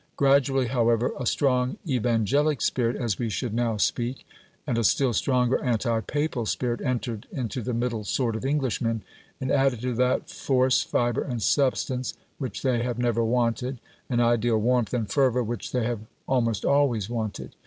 Gradually, 0.15 0.65
however, 0.65 1.11
a 1.19 1.27
strong 1.27 1.77
Evangelic 1.87 2.59
spirit 2.59 2.95
(as 2.95 3.19
we 3.19 3.29
should 3.29 3.53
now 3.53 3.77
speak) 3.77 4.25
and 4.65 4.75
a 4.79 4.83
still 4.83 5.13
stronger 5.13 5.63
anti 5.63 5.99
Papal 5.99 6.47
spirit 6.47 6.81
entered 6.81 7.27
into 7.31 7.61
the 7.61 7.75
middle 7.75 8.03
sort 8.03 8.35
of 8.35 8.43
Englishmen, 8.43 9.03
and 9.39 9.51
added 9.51 9.79
to 9.81 9.93
that 9.93 10.27
force, 10.27 10.81
fibre, 10.81 11.21
and 11.21 11.43
substance 11.43 12.15
which 12.39 12.63
they 12.63 12.81
have 12.81 12.97
never 12.97 13.23
wanted, 13.23 13.77
an 14.09 14.19
ideal 14.19 14.57
warmth 14.57 14.91
and 14.91 15.11
fervour 15.11 15.43
which 15.43 15.71
they 15.71 15.85
have 15.85 15.99
almost 16.27 16.65
always 16.65 17.07
wanted. 17.07 17.53